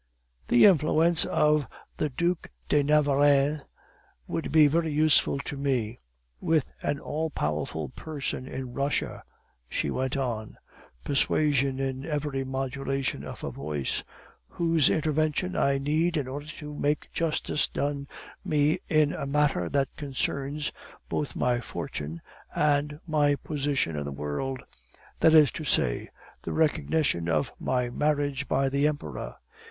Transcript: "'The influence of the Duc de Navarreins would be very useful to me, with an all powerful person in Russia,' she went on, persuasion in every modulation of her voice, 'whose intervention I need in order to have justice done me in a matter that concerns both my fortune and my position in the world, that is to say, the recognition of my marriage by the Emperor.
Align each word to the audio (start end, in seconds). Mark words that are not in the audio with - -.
"'The 0.47 0.65
influence 0.65 1.25
of 1.25 1.67
the 1.97 2.09
Duc 2.09 2.49
de 2.67 2.81
Navarreins 2.81 3.61
would 4.25 4.51
be 4.51 4.65
very 4.65 4.91
useful 4.91 5.37
to 5.37 5.55
me, 5.55 5.99
with 6.39 6.65
an 6.81 6.99
all 6.99 7.29
powerful 7.29 7.89
person 7.89 8.47
in 8.47 8.73
Russia,' 8.73 9.23
she 9.69 9.91
went 9.91 10.17
on, 10.17 10.57
persuasion 11.03 11.79
in 11.79 12.03
every 12.03 12.43
modulation 12.43 13.23
of 13.23 13.41
her 13.41 13.51
voice, 13.51 14.03
'whose 14.47 14.89
intervention 14.89 15.55
I 15.55 15.77
need 15.77 16.17
in 16.17 16.27
order 16.27 16.47
to 16.47 16.81
have 16.81 16.97
justice 17.13 17.67
done 17.67 18.07
me 18.43 18.79
in 18.89 19.13
a 19.13 19.27
matter 19.27 19.69
that 19.69 19.95
concerns 19.97 20.71
both 21.09 21.35
my 21.35 21.59
fortune 21.61 22.21
and 22.55 22.99
my 23.05 23.35
position 23.35 23.95
in 23.95 24.05
the 24.05 24.11
world, 24.11 24.63
that 25.19 25.35
is 25.35 25.51
to 25.51 25.63
say, 25.63 26.09
the 26.41 26.53
recognition 26.53 27.29
of 27.29 27.53
my 27.59 27.91
marriage 27.91 28.47
by 28.47 28.67
the 28.67 28.87
Emperor. 28.87 29.35